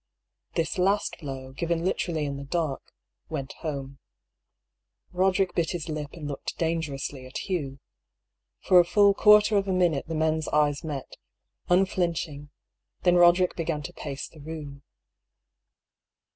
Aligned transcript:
This 0.55 0.79
last 0.79 1.19
blow, 1.19 1.51
given 1.51 1.85
literally 1.85 2.25
in 2.25 2.37
the 2.37 2.43
dark, 2.43 2.81
went 3.29 3.53
home. 3.59 3.99
Boderick 5.13 5.53
bit 5.53 5.73
his 5.73 5.89
lip 5.89 6.13
and 6.13 6.27
looked 6.27 6.57
dangerously 6.57 7.27
at 7.27 7.47
Hugh. 7.47 7.79
For 8.61 8.79
a 8.79 8.83
full 8.83 9.13
quarter 9.13 9.57
of 9.57 9.67
a 9.67 9.71
minute 9.71 10.07
the 10.07 10.15
men's 10.15 10.47
eyes 10.47 10.83
met, 10.83 11.17
unflinching, 11.69 12.49
then 13.03 13.13
Eoderick 13.13 13.55
began 13.55 13.83
to 13.83 13.93
pace 13.93 14.27
the 14.27 14.39
room. 14.41 14.81